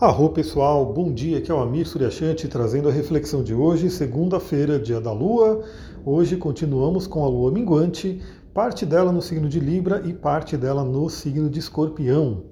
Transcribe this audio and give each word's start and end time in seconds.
Arro 0.00 0.30
pessoal, 0.30 0.92
bom 0.92 1.12
dia, 1.12 1.38
aqui 1.38 1.52
é 1.52 1.54
o 1.54 1.60
Amir 1.60 1.86
Suryashanti 1.86 2.48
trazendo 2.48 2.88
a 2.88 2.92
reflexão 2.92 3.44
de 3.44 3.54
hoje, 3.54 3.88
segunda-feira, 3.88 4.76
dia 4.76 5.00
da 5.00 5.12
Lua. 5.12 5.62
Hoje 6.04 6.36
continuamos 6.36 7.06
com 7.06 7.24
a 7.24 7.28
Lua 7.28 7.52
minguante, 7.52 8.20
parte 8.52 8.84
dela 8.84 9.12
no 9.12 9.22
signo 9.22 9.48
de 9.48 9.60
Libra 9.60 10.02
e 10.04 10.12
parte 10.12 10.56
dela 10.56 10.82
no 10.82 11.08
signo 11.08 11.48
de 11.48 11.60
Escorpião. 11.60 12.42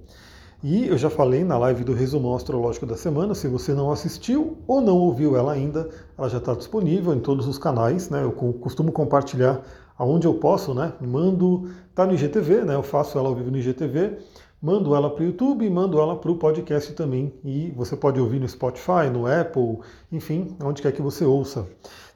E 0.62 0.86
eu 0.86 0.96
já 0.96 1.10
falei 1.10 1.42
na 1.42 1.58
live 1.58 1.82
do 1.82 1.92
resumo 1.92 2.32
astrológico 2.32 2.86
da 2.86 2.96
semana, 2.96 3.34
se 3.34 3.48
você 3.48 3.74
não 3.74 3.90
assistiu 3.90 4.58
ou 4.64 4.80
não 4.80 4.96
ouviu 4.96 5.36
ela 5.36 5.52
ainda, 5.52 5.88
ela 6.16 6.28
já 6.28 6.38
está 6.38 6.54
disponível 6.54 7.12
em 7.12 7.18
todos 7.18 7.48
os 7.48 7.58
canais, 7.58 8.08
né? 8.08 8.22
Eu 8.22 8.30
costumo 8.30 8.92
compartilhar 8.92 9.62
aonde 9.98 10.28
eu 10.28 10.34
posso, 10.34 10.72
né? 10.72 10.92
Mando, 11.00 11.68
tá 11.92 12.06
no 12.06 12.14
IGTV, 12.14 12.64
né? 12.64 12.76
Eu 12.76 12.84
faço 12.84 13.18
ela 13.18 13.28
ao 13.28 13.34
vivo 13.34 13.50
no 13.50 13.58
IGTV 13.58 14.18
mando 14.62 14.94
ela 14.94 15.10
para 15.10 15.24
o 15.24 15.26
YouTube, 15.26 15.68
mando 15.68 15.98
ela 15.98 16.14
para 16.14 16.30
o 16.30 16.36
podcast 16.36 16.92
também. 16.92 17.34
E 17.44 17.72
você 17.72 17.96
pode 17.96 18.20
ouvir 18.20 18.38
no 18.38 18.48
Spotify, 18.48 19.10
no 19.12 19.26
Apple, 19.26 19.80
enfim, 20.12 20.56
onde 20.62 20.80
quer 20.80 20.92
que 20.92 21.02
você 21.02 21.24
ouça. 21.24 21.66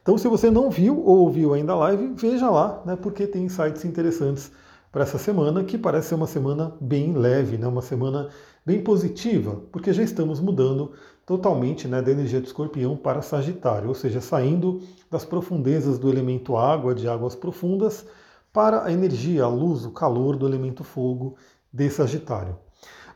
Então, 0.01 0.17
se 0.17 0.29
você 0.29 0.49
não 0.49 0.71
viu 0.71 1.05
ou 1.05 1.19
ouviu 1.19 1.53
ainda 1.53 1.73
a 1.73 1.77
live, 1.77 2.13
veja 2.15 2.49
lá, 2.49 2.81
né, 2.87 2.95
porque 2.95 3.27
tem 3.27 3.47
insights 3.47 3.85
interessantes 3.85 4.53
para 4.93 5.03
essa 5.03 5.19
semana, 5.19 5.65
que 5.65 5.77
parece 5.77 6.11
ser 6.11 6.15
uma 6.15 6.29
semana 6.29 6.73
bem 6.81 7.13
leve, 7.13 7.59
né, 7.59 7.67
uma 7.67 7.83
semana 7.83 8.29
bem 8.65 8.81
positiva, 8.81 9.61
porque 9.73 9.93
já 9.93 10.05
estamos 10.05 10.39
mudando 10.39 10.93
totalmente 11.27 11.89
né, 11.89 12.01
da 12.01 12.13
energia 12.13 12.41
do 12.41 12.47
escorpião 12.47 12.97
para 12.97 13.21
Sagitário, 13.21 13.89
ou 13.89 13.95
seja, 13.97 14.21
saindo 14.21 14.81
das 15.11 15.25
profundezas 15.25 15.99
do 15.99 16.09
elemento 16.09 16.57
água, 16.57 16.95
de 16.95 17.09
águas 17.09 17.35
profundas, 17.35 18.07
para 18.53 18.85
a 18.85 18.93
energia, 18.93 19.43
a 19.45 19.49
luz, 19.49 19.85
o 19.85 19.91
calor 19.91 20.37
do 20.37 20.47
elemento 20.47 20.83
fogo 20.83 21.37
de 21.77 21.91
Sagitário. 21.91 22.57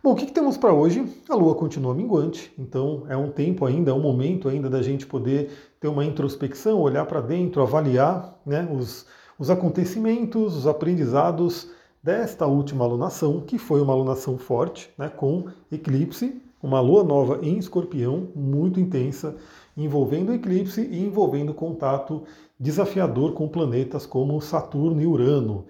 Bom, 0.03 0.13
o 0.13 0.15
que, 0.15 0.27
que 0.27 0.33
temos 0.33 0.59
para 0.59 0.73
hoje? 0.73 1.03
A 1.31 1.35
Lua 1.35 1.55
continua 1.55 1.95
minguante, 1.95 2.53
então 2.59 3.05
é 3.09 3.17
um 3.17 3.31
tempo 3.31 3.65
ainda, 3.65 3.91
é 3.91 3.95
um 3.95 4.01
momento 4.01 4.49
ainda 4.49 4.69
da 4.69 4.83
gente 4.83 5.07
poder 5.07 5.51
ter 5.81 5.89
uma 5.89 6.05
introspecção, 6.05 6.79
olhar 6.79 7.07
para 7.07 7.23
dentro, 7.23 7.63
avaliar 7.63 8.39
né, 8.45 8.69
os, 8.71 9.07
os 9.39 9.49
acontecimentos, 9.49 10.57
os 10.57 10.67
aprendizados 10.67 11.71
desta 12.03 12.47
última 12.47 12.85
alunação, 12.85 13.41
que 13.41 13.59
foi 13.59 13.81
uma 13.81 13.95
alunação 13.95 14.37
forte, 14.37 14.91
né, 14.97 15.09
com 15.09 15.47
eclipse, 15.73 16.41
uma 16.63 16.81
lua 16.81 17.03
nova 17.03 17.39
em 17.43 17.57
escorpião, 17.57 18.29
muito 18.35 18.79
intensa, 18.79 19.37
envolvendo 19.75 20.35
eclipse 20.35 20.83
e 20.83 21.03
envolvendo 21.03 21.55
contato 21.55 22.25
desafiador 22.59 23.33
com 23.33 23.49
planetas 23.49 24.05
como 24.05 24.41
Saturno 24.43 25.01
e 25.01 25.07
Urano. 25.07 25.65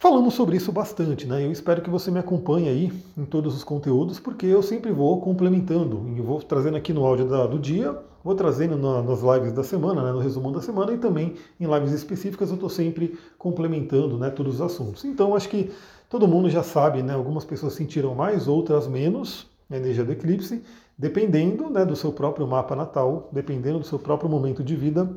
Falamos 0.00 0.32
sobre 0.32 0.56
isso 0.56 0.72
bastante, 0.72 1.26
né? 1.26 1.44
Eu 1.44 1.52
espero 1.52 1.82
que 1.82 1.90
você 1.90 2.10
me 2.10 2.18
acompanhe 2.18 2.70
aí 2.70 2.90
em 3.18 3.26
todos 3.26 3.54
os 3.54 3.62
conteúdos, 3.62 4.18
porque 4.18 4.46
eu 4.46 4.62
sempre 4.62 4.90
vou 4.90 5.20
complementando, 5.20 6.08
e 6.16 6.22
vou 6.22 6.40
trazendo 6.40 6.78
aqui 6.78 6.90
no 6.90 7.04
áudio 7.04 7.26
do 7.26 7.58
dia, 7.58 7.94
vou 8.24 8.34
trazendo 8.34 8.78
na, 8.78 9.02
nas 9.02 9.20
lives 9.20 9.52
da 9.52 9.62
semana, 9.62 10.02
né, 10.02 10.10
no 10.10 10.18
resumo 10.18 10.50
da 10.52 10.62
semana, 10.62 10.94
e 10.94 10.96
também 10.96 11.34
em 11.60 11.66
lives 11.66 11.92
específicas 11.92 12.48
eu 12.48 12.54
estou 12.54 12.70
sempre 12.70 13.18
complementando 13.36 14.16
né, 14.16 14.30
todos 14.30 14.54
os 14.54 14.60
assuntos. 14.62 15.04
Então 15.04 15.36
acho 15.36 15.50
que 15.50 15.70
todo 16.08 16.26
mundo 16.26 16.48
já 16.48 16.62
sabe, 16.62 17.02
né? 17.02 17.12
Algumas 17.12 17.44
pessoas 17.44 17.74
sentiram 17.74 18.14
mais, 18.14 18.48
outras 18.48 18.88
menos 18.88 19.50
a 19.70 19.76
energia 19.76 20.04
do 20.04 20.12
eclipse, 20.12 20.62
dependendo 20.98 21.70
né, 21.70 21.84
do 21.84 21.94
seu 21.94 22.12
próprio 22.12 22.46
mapa 22.46 22.74
natal, 22.74 23.28
dependendo 23.32 23.78
do 23.78 23.86
seu 23.86 23.98
próprio 23.98 24.28
momento 24.28 24.64
de 24.64 24.74
vida. 24.74 25.08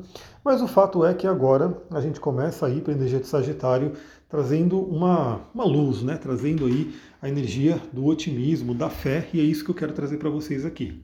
Mas 0.44 0.62
o 0.62 0.68
fato 0.68 1.04
é 1.04 1.12
que 1.12 1.26
agora 1.26 1.76
a 1.90 2.00
gente 2.00 2.20
começa 2.20 2.66
a 2.66 2.70
ir 2.70 2.80
para 2.82 2.92
a 2.92 2.96
energia 2.96 3.18
de 3.18 3.26
Sagitário 3.26 3.92
trazendo 4.34 4.80
uma, 4.80 5.42
uma 5.54 5.64
luz, 5.64 6.02
né? 6.02 6.16
trazendo 6.16 6.66
aí 6.66 6.92
a 7.22 7.28
energia 7.28 7.80
do 7.92 8.04
otimismo, 8.04 8.74
da 8.74 8.90
fé, 8.90 9.28
e 9.32 9.38
é 9.38 9.44
isso 9.44 9.64
que 9.64 9.70
eu 9.70 9.74
quero 9.76 9.92
trazer 9.92 10.16
para 10.16 10.28
vocês 10.28 10.66
aqui. 10.66 11.00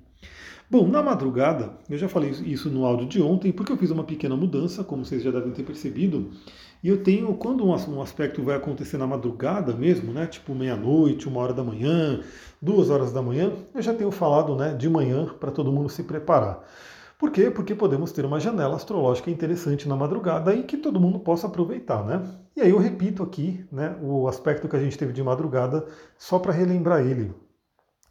Bom, 0.68 0.88
na 0.88 1.00
madrugada, 1.00 1.74
eu 1.88 1.96
já 1.96 2.08
falei 2.08 2.30
isso 2.30 2.68
no 2.68 2.84
áudio 2.84 3.06
de 3.06 3.22
ontem, 3.22 3.52
porque 3.52 3.70
eu 3.70 3.76
fiz 3.76 3.92
uma 3.92 4.02
pequena 4.02 4.34
mudança, 4.34 4.82
como 4.82 5.04
vocês 5.04 5.22
já 5.22 5.30
devem 5.30 5.52
ter 5.52 5.62
percebido, 5.62 6.32
e 6.82 6.88
eu 6.88 7.04
tenho, 7.04 7.32
quando 7.34 7.64
um 7.64 8.02
aspecto 8.02 8.42
vai 8.42 8.56
acontecer 8.56 8.98
na 8.98 9.06
madrugada 9.06 9.76
mesmo, 9.76 10.12
né, 10.12 10.26
tipo 10.26 10.52
meia-noite, 10.52 11.28
uma 11.28 11.40
hora 11.40 11.54
da 11.54 11.62
manhã, 11.62 12.20
duas 12.60 12.90
horas 12.90 13.12
da 13.12 13.22
manhã, 13.22 13.52
eu 13.72 13.80
já 13.80 13.94
tenho 13.94 14.10
falado 14.10 14.56
né, 14.56 14.74
de 14.74 14.88
manhã 14.88 15.26
para 15.38 15.52
todo 15.52 15.70
mundo 15.70 15.88
se 15.88 16.02
preparar. 16.02 16.64
Por 17.16 17.30
quê? 17.30 17.48
Porque 17.48 17.76
podemos 17.76 18.10
ter 18.10 18.24
uma 18.24 18.40
janela 18.40 18.74
astrológica 18.74 19.30
interessante 19.30 19.86
na 19.86 19.94
madrugada 19.94 20.52
e 20.52 20.64
que 20.64 20.76
todo 20.76 20.98
mundo 20.98 21.20
possa 21.20 21.46
aproveitar, 21.46 22.04
né? 22.04 22.39
E 22.56 22.61
aí 22.61 22.71
eu 22.71 22.78
repito 22.78 23.22
aqui 23.22 23.65
né, 23.71 23.97
o 24.03 24.27
aspecto 24.28 24.69
que 24.69 24.77
a 24.77 24.81
gente 24.81 24.99
teve 24.99 25.12
de 25.12 25.22
madrugada, 25.22 25.87
só 26.19 26.38
para 26.38 26.53
relembrar 26.53 27.00
ele. 27.00 27.33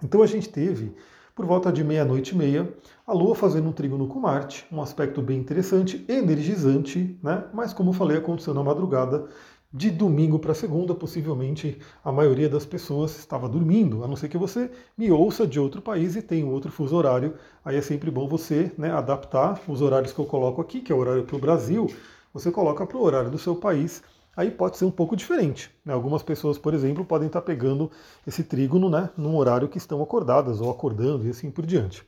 Então 0.04 0.24
a 0.24 0.26
gente 0.26 0.48
teve, 0.48 0.96
por 1.36 1.46
volta 1.46 1.72
de 1.72 1.84
meia-noite 1.84 2.34
e 2.34 2.38
meia, 2.38 2.74
a 3.06 3.14
Lua 3.14 3.36
fazendo 3.36 3.70
um 3.70 3.74
trígono 3.74 4.08
com 4.08 4.20
Marte, 4.20 4.66
um 4.72 4.82
aspecto 4.82 5.22
bem 5.22 5.38
interessante, 5.38 6.06
energizante, 6.08 7.20
né? 7.22 7.46
Mas 7.54 7.74
como 7.74 7.90
eu 7.90 7.94
falei, 7.94 8.18
aconteceu 8.18 8.54
na 8.54 8.64
madrugada, 8.64 9.28
de 9.72 9.92
domingo 9.92 10.40
para 10.40 10.56
segunda, 10.56 10.96
possivelmente 10.96 11.78
a 12.04 12.12
maioria 12.12 12.50
das 12.50 12.66
pessoas 12.66 13.18
estava 13.20 13.48
dormindo, 13.48 14.04
a 14.04 14.08
não 14.08 14.16
ser 14.16 14.28
que 14.28 14.38
você 14.38 14.72
me 14.98 15.12
ouça 15.12 15.46
de 15.46 15.60
outro 15.60 15.80
país 15.80 16.16
e 16.16 16.24
tenha 16.24 16.46
outro 16.48 16.72
fuso 16.72 16.96
horário. 16.96 17.36
Aí 17.64 17.76
é 17.76 17.82
sempre 17.82 18.10
bom 18.10 18.28
você 18.28 18.72
né, 18.78 18.92
adaptar 18.92 19.62
os 19.68 19.82
horários 19.82 20.12
que 20.12 20.20
eu 20.20 20.26
coloco 20.26 20.60
aqui, 20.60 20.82
que 20.82 20.92
é 20.92 20.96
o 20.96 20.98
horário 20.98 21.24
para 21.24 21.36
o 21.36 21.40
Brasil, 21.40 21.88
você 22.34 22.52
coloca 22.52 22.86
para 22.86 22.98
o 22.98 23.04
horário 23.04 23.30
do 23.30 23.38
seu 23.38 23.56
país. 23.56 24.02
Aí 24.40 24.50
pode 24.50 24.78
ser 24.78 24.86
um 24.86 24.92
pouco 24.92 25.18
diferente. 25.18 25.70
Né? 25.84 25.94
Algumas 25.94 26.24
pessoas, 26.24 26.58
por 26.58 26.74
exemplo, 26.74 27.04
podem 27.04 27.28
estar 27.28 27.42
pegando 27.42 27.92
esse 28.26 28.42
trígono 28.42 28.90
né, 28.90 29.10
num 29.18 29.36
horário 29.36 29.68
que 29.68 29.78
estão 29.78 30.02
acordadas 30.02 30.62
ou 30.62 30.72
acordando 30.72 31.28
e 31.28 31.30
assim 31.30 31.52
por 31.52 31.66
diante. 31.66 32.06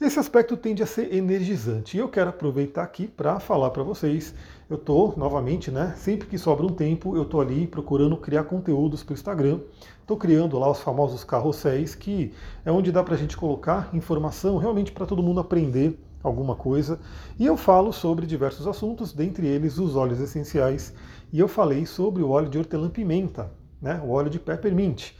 Esse 0.00 0.16
aspecto 0.16 0.56
tende 0.56 0.80
a 0.84 0.86
ser 0.86 1.12
energizante. 1.12 1.96
E 1.96 2.00
eu 2.00 2.08
quero 2.08 2.30
aproveitar 2.30 2.84
aqui 2.84 3.08
para 3.08 3.40
falar 3.40 3.70
para 3.70 3.82
vocês. 3.82 4.32
Eu 4.70 4.76
estou, 4.76 5.14
novamente, 5.16 5.68
né? 5.72 5.92
Sempre 5.96 6.28
que 6.28 6.38
sobra 6.38 6.64
um 6.64 6.72
tempo, 6.72 7.16
eu 7.16 7.22
estou 7.22 7.40
ali 7.40 7.66
procurando 7.66 8.16
criar 8.16 8.44
conteúdos 8.44 9.02
para 9.02 9.14
o 9.14 9.16
Instagram. 9.16 9.58
Estou 10.00 10.16
criando 10.16 10.56
lá 10.60 10.70
os 10.70 10.78
famosos 10.78 11.24
carrosséis, 11.24 11.96
que 11.96 12.32
é 12.64 12.70
onde 12.70 12.92
dá 12.92 13.02
para 13.02 13.16
a 13.16 13.18
gente 13.18 13.36
colocar 13.36 13.90
informação 13.92 14.56
realmente 14.56 14.92
para 14.92 15.04
todo 15.04 15.20
mundo 15.20 15.40
aprender 15.40 15.98
alguma 16.22 16.54
coisa. 16.54 16.98
E 17.38 17.46
eu 17.46 17.56
falo 17.56 17.92
sobre 17.92 18.26
diversos 18.26 18.66
assuntos, 18.66 19.12
dentre 19.12 19.46
eles 19.46 19.78
os 19.78 19.96
óleos 19.96 20.20
essenciais. 20.20 20.92
E 21.32 21.38
eu 21.38 21.48
falei 21.48 21.86
sobre 21.86 22.22
o 22.22 22.30
óleo 22.30 22.48
de 22.48 22.58
hortelã-pimenta, 22.58 23.50
né? 23.80 24.00
o 24.04 24.10
óleo 24.10 24.30
de 24.30 24.38
peppermint. 24.38 25.12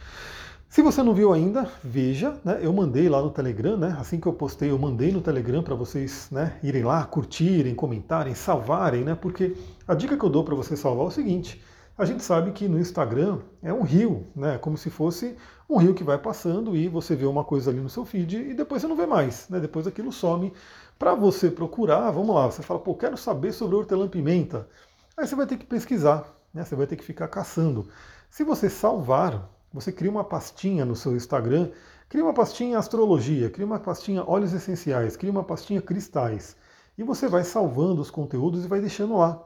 Se 0.68 0.82
você 0.82 1.02
não 1.02 1.14
viu 1.14 1.32
ainda, 1.32 1.70
veja, 1.82 2.38
né? 2.44 2.58
Eu 2.60 2.70
mandei 2.72 3.08
lá 3.08 3.22
no 3.22 3.30
Telegram, 3.30 3.78
né? 3.78 3.96
Assim 3.98 4.20
que 4.20 4.26
eu 4.26 4.32
postei, 4.32 4.70
eu 4.70 4.78
mandei 4.78 5.10
no 5.10 5.22
Telegram 5.22 5.62
para 5.62 5.74
vocês, 5.74 6.28
né, 6.30 6.58
irem 6.62 6.82
lá, 6.82 7.02
curtirem, 7.04 7.74
comentarem, 7.74 8.34
salvarem, 8.34 9.02
né? 9.02 9.14
Porque 9.14 9.56
a 9.88 9.94
dica 9.94 10.18
que 10.18 10.24
eu 10.24 10.28
dou 10.28 10.44
para 10.44 10.54
você 10.54 10.76
salvar 10.76 11.06
é 11.06 11.08
o 11.08 11.10
seguinte: 11.10 11.62
a 11.98 12.04
gente 12.04 12.22
sabe 12.22 12.52
que 12.52 12.68
no 12.68 12.78
Instagram 12.78 13.40
é 13.62 13.72
um 13.72 13.82
rio, 13.82 14.26
né? 14.34 14.58
Como 14.58 14.76
se 14.76 14.90
fosse 14.90 15.36
um 15.68 15.78
rio 15.78 15.94
que 15.94 16.04
vai 16.04 16.18
passando 16.18 16.76
e 16.76 16.88
você 16.88 17.16
vê 17.16 17.26
uma 17.26 17.44
coisa 17.44 17.70
ali 17.70 17.80
no 17.80 17.88
seu 17.88 18.04
feed 18.04 18.36
e 18.36 18.54
depois 18.54 18.82
você 18.82 18.88
não 18.88 18.96
vê 18.96 19.06
mais, 19.06 19.48
né? 19.48 19.58
Depois 19.60 19.86
aquilo 19.86 20.12
some. 20.12 20.52
Para 20.98 21.14
você 21.14 21.50
procurar, 21.50 22.10
vamos 22.10 22.34
lá, 22.34 22.46
você 22.46 22.62
fala, 22.62 22.80
pô, 22.80 22.94
quero 22.94 23.16
saber 23.16 23.52
sobre 23.52 23.76
hortelã-pimenta. 23.76 24.68
Aí 25.16 25.26
você 25.26 25.34
vai 25.34 25.46
ter 25.46 25.56
que 25.56 25.66
pesquisar, 25.66 26.24
né? 26.52 26.64
Você 26.64 26.74
vai 26.74 26.86
ter 26.86 26.96
que 26.96 27.04
ficar 27.04 27.28
caçando. 27.28 27.88
Se 28.30 28.44
você 28.44 28.68
salvar 28.68 29.48
você 29.76 29.92
cria 29.92 30.10
uma 30.10 30.24
pastinha 30.24 30.86
no 30.86 30.96
seu 30.96 31.14
Instagram, 31.14 31.70
cria 32.08 32.24
uma 32.24 32.32
pastinha 32.32 32.78
astrologia, 32.78 33.50
cria 33.50 33.66
uma 33.66 33.78
pastinha 33.78 34.24
óleos 34.24 34.54
essenciais, 34.54 35.18
cria 35.18 35.30
uma 35.30 35.44
pastinha 35.44 35.82
cristais. 35.82 36.56
E 36.96 37.02
você 37.02 37.28
vai 37.28 37.44
salvando 37.44 38.00
os 38.00 38.10
conteúdos 38.10 38.64
e 38.64 38.68
vai 38.68 38.80
deixando 38.80 39.18
lá. 39.18 39.45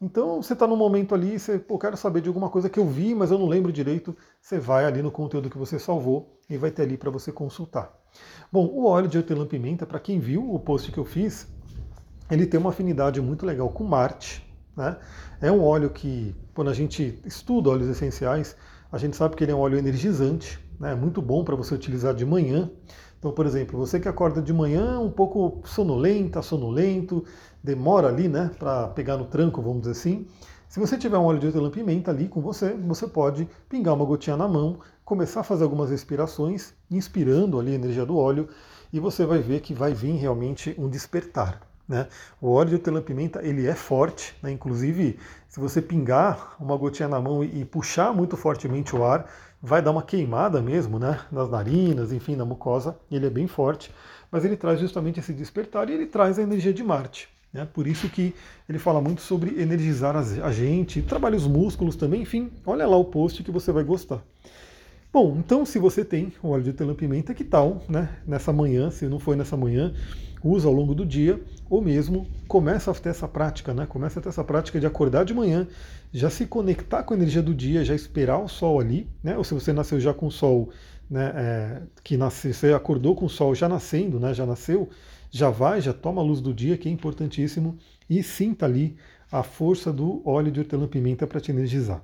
Então 0.00 0.40
você 0.40 0.54
está 0.54 0.66
num 0.66 0.76
momento 0.76 1.14
ali, 1.14 1.38
você, 1.38 1.58
pô, 1.58 1.78
quero 1.78 1.96
saber 1.96 2.22
de 2.22 2.28
alguma 2.28 2.48
coisa 2.48 2.70
que 2.70 2.80
eu 2.80 2.86
vi, 2.86 3.14
mas 3.14 3.30
eu 3.30 3.38
não 3.38 3.46
lembro 3.46 3.70
direito. 3.70 4.16
Você 4.40 4.58
vai 4.58 4.86
ali 4.86 5.02
no 5.02 5.10
conteúdo 5.10 5.50
que 5.50 5.58
você 5.58 5.78
salvou 5.78 6.38
e 6.48 6.56
vai 6.56 6.70
ter 6.70 6.82
ali 6.82 6.96
para 6.96 7.10
você 7.10 7.30
consultar. 7.30 7.92
Bom, 8.50 8.66
o 8.66 8.86
óleo 8.86 9.08
de 9.08 9.18
hortelã-pimenta, 9.18 9.84
para 9.86 10.00
quem 10.00 10.18
viu 10.18 10.54
o 10.54 10.58
post 10.58 10.90
que 10.90 10.98
eu 10.98 11.04
fiz, 11.04 11.46
ele 12.30 12.46
tem 12.46 12.58
uma 12.58 12.70
afinidade 12.70 13.20
muito 13.20 13.44
legal 13.44 13.68
com 13.68 13.84
Marte. 13.84 14.42
Né? 14.74 14.96
É 15.40 15.52
um 15.52 15.62
óleo 15.62 15.90
que, 15.90 16.34
quando 16.54 16.70
a 16.70 16.74
gente 16.74 17.20
estuda 17.26 17.68
óleos 17.68 17.90
essenciais, 17.90 18.56
a 18.90 18.96
gente 18.96 19.16
sabe 19.16 19.36
que 19.36 19.44
ele 19.44 19.52
é 19.52 19.54
um 19.54 19.60
óleo 19.60 19.78
energizante, 19.78 20.58
né, 20.78 20.94
muito 20.94 21.20
bom 21.20 21.44
para 21.44 21.54
você 21.54 21.74
utilizar 21.74 22.14
de 22.14 22.24
manhã. 22.24 22.70
Então, 23.20 23.32
por 23.32 23.44
exemplo, 23.44 23.78
você 23.78 24.00
que 24.00 24.08
acorda 24.08 24.40
de 24.40 24.50
manhã 24.50 24.98
um 24.98 25.10
pouco 25.10 25.60
sonolenta, 25.68 26.40
sonolento, 26.40 27.22
demora 27.62 28.08
ali 28.08 28.28
né, 28.28 28.50
para 28.58 28.88
pegar 28.88 29.18
no 29.18 29.26
tranco, 29.26 29.60
vamos 29.60 29.82
dizer 29.82 29.92
assim. 29.92 30.26
Se 30.66 30.80
você 30.80 30.96
tiver 30.96 31.18
um 31.18 31.24
óleo 31.24 31.38
de 31.38 31.46
hortelã-pimenta 31.46 32.10
ali 32.10 32.28
com 32.28 32.40
você, 32.40 32.72
você 32.72 33.06
pode 33.06 33.46
pingar 33.68 33.94
uma 33.94 34.06
gotinha 34.06 34.38
na 34.38 34.48
mão, 34.48 34.78
começar 35.04 35.40
a 35.40 35.44
fazer 35.44 35.64
algumas 35.64 35.90
respirações, 35.90 36.72
inspirando 36.90 37.60
ali 37.60 37.72
a 37.72 37.74
energia 37.74 38.06
do 38.06 38.16
óleo, 38.16 38.48
e 38.90 38.98
você 38.98 39.26
vai 39.26 39.40
ver 39.40 39.60
que 39.60 39.74
vai 39.74 39.92
vir 39.92 40.12
realmente 40.12 40.74
um 40.78 40.88
despertar. 40.88 41.69
Né? 41.90 42.06
O 42.40 42.52
óleo 42.52 42.68
de 42.68 42.74
hortelã-pimenta 42.76 43.44
ele 43.44 43.66
é 43.66 43.74
forte, 43.74 44.32
né? 44.40 44.52
inclusive 44.52 45.18
se 45.48 45.58
você 45.58 45.82
pingar 45.82 46.54
uma 46.60 46.76
gotinha 46.76 47.08
na 47.08 47.20
mão 47.20 47.42
e, 47.42 47.62
e, 47.62 47.64
puxar 47.64 48.14
muito 48.14 48.36
fortemente 48.36 48.94
o 48.94 49.02
ar, 49.02 49.28
vai 49.60 49.82
dar 49.82 49.90
uma 49.90 50.02
queimada 50.04 50.62
mesmo 50.62 51.00
né? 51.00 51.18
nas 51.32 51.50
narinas, 51.50 52.12
enfim, 52.12 52.36
na 52.36 52.44
mucosa, 52.44 52.96
ele 53.10 53.26
é 53.26 53.30
bem 53.30 53.48
forte, 53.48 53.92
mas 54.30 54.44
ele 54.44 54.56
traz 54.56 54.78
justamente 54.78 55.18
esse 55.18 55.32
despertar 55.32 55.90
e 55.90 55.94
ele 55.94 56.06
traz 56.06 56.38
a 56.38 56.42
energia 56.42 56.72
de 56.72 56.84
Marte. 56.84 57.28
Né? 57.52 57.66
Por 57.74 57.88
isso 57.88 58.08
que 58.08 58.32
ele 58.68 58.78
fala 58.78 59.00
muito 59.00 59.20
sobre 59.20 59.60
energizar 59.60 60.14
a 60.16 60.52
gente, 60.52 61.02
trabalha 61.02 61.36
os 61.36 61.48
músculos 61.48 61.96
também, 61.96 62.22
enfim, 62.22 62.52
olha 62.64 62.86
lá 62.86 62.96
o 62.96 63.04
post 63.04 63.42
que 63.42 63.50
você 63.50 63.72
vai 63.72 63.82
gostar. 63.82 64.22
Bom, 65.12 65.38
então 65.38 65.66
se 65.66 65.76
você 65.76 66.04
tem 66.04 66.32
o 66.40 66.50
óleo 66.50 66.62
de 66.62 66.70
hortelã-pimenta, 66.70 67.34
que 67.34 67.42
tal, 67.42 67.82
né? 67.88 68.08
Nessa 68.24 68.52
manhã, 68.52 68.92
se 68.92 69.08
não 69.08 69.18
foi 69.18 69.34
nessa 69.34 69.56
manhã, 69.56 69.92
usa 70.42 70.68
ao 70.68 70.72
longo 70.72 70.94
do 70.94 71.04
dia, 71.04 71.42
ou 71.68 71.82
mesmo 71.82 72.28
começa 72.46 72.92
a 72.92 72.94
ter 72.94 73.08
essa 73.08 73.26
prática, 73.26 73.74
né? 73.74 73.86
Começa 73.86 74.20
a 74.20 74.22
ter 74.22 74.28
essa 74.28 74.44
prática 74.44 74.78
de 74.78 74.86
acordar 74.86 75.24
de 75.24 75.34
manhã, 75.34 75.66
já 76.12 76.30
se 76.30 76.46
conectar 76.46 77.02
com 77.02 77.12
a 77.12 77.16
energia 77.16 77.42
do 77.42 77.52
dia, 77.52 77.84
já 77.84 77.92
esperar 77.92 78.38
o 78.38 78.46
sol 78.46 78.78
ali, 78.78 79.08
né? 79.20 79.36
Ou 79.36 79.42
se 79.42 79.52
você 79.52 79.72
nasceu 79.72 79.98
já 79.98 80.14
com 80.14 80.28
o 80.28 80.30
sol, 80.30 80.70
né? 81.10 81.32
É, 81.34 81.82
que 82.04 82.16
nasce, 82.16 82.54
você 82.54 82.72
acordou 82.72 83.16
com 83.16 83.24
o 83.24 83.30
sol 83.30 83.52
já 83.52 83.68
nascendo, 83.68 84.20
né? 84.20 84.32
Já 84.32 84.46
nasceu, 84.46 84.88
já 85.28 85.50
vai, 85.50 85.80
já 85.80 85.92
toma 85.92 86.22
a 86.22 86.24
luz 86.24 86.40
do 86.40 86.54
dia, 86.54 86.78
que 86.78 86.88
é 86.88 86.92
importantíssimo, 86.92 87.76
e 88.08 88.22
sinta 88.22 88.64
ali 88.64 88.96
a 89.32 89.42
força 89.42 89.92
do 89.92 90.22
óleo 90.24 90.52
de 90.52 90.60
hortelã-pimenta 90.60 91.26
para 91.26 91.40
te 91.40 91.50
energizar. 91.50 92.00